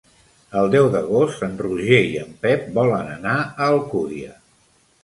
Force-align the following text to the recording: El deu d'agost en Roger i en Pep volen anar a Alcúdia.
El 0.61 0.69
deu 0.75 0.87
d'agost 0.95 1.45
en 1.49 1.53
Roger 1.65 2.01
i 2.07 2.17
en 2.25 2.35
Pep 2.47 2.67
volen 2.81 3.13
anar 3.19 3.39
a 3.45 3.71
Alcúdia. 3.71 4.37